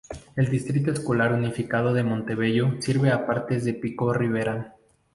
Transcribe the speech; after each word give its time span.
El 0.35 0.49
Distrito 0.49 0.89
Escolar 0.91 1.31
Unificado 1.31 1.93
de 1.93 2.01
Montebello 2.01 2.73
sirve 2.81 3.11
a 3.11 3.27
partes 3.27 3.63
de 3.65 3.75
Pico 3.75 4.11
Rivera. 4.15 4.75